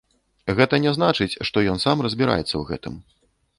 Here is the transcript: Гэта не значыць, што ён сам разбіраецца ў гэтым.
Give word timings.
Гэта 0.59 0.79
не 0.85 0.93
значыць, 0.95 1.37
што 1.51 1.65
ён 1.75 1.83
сам 1.85 1.97
разбіраецца 2.09 2.47
ў 2.57 2.63
гэтым. 2.73 3.01